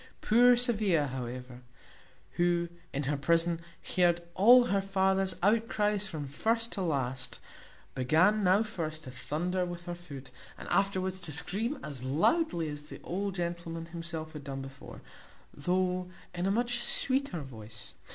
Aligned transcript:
Poor 0.19 0.57
Sophia, 0.57 1.05
however, 1.05 1.61
who, 2.31 2.69
in 2.91 3.03
her 3.03 3.15
prison, 3.15 3.59
heard 3.95 4.23
all 4.33 4.63
her 4.65 4.81
father's 4.81 5.35
outcries 5.43 6.07
from 6.07 6.27
first 6.27 6.71
to 6.71 6.81
last, 6.81 7.39
began 7.93 8.43
now 8.43 8.63
first 8.63 9.03
to 9.03 9.11
thunder 9.11 9.63
with 9.63 9.83
her 9.85 9.93
foot, 9.93 10.31
and 10.57 10.67
afterwards 10.69 11.19
to 11.19 11.31
scream 11.31 11.77
as 11.83 12.03
loudly 12.03 12.67
as 12.67 12.81
the 12.85 12.99
old 13.03 13.35
gentleman 13.35 13.85
himself 13.85 14.33
had 14.33 14.43
done 14.43 14.63
before, 14.63 15.03
though 15.53 16.09
in 16.33 16.47
a 16.47 16.51
much 16.51 16.79
sweeter 16.83 17.41
voice. 17.41 17.93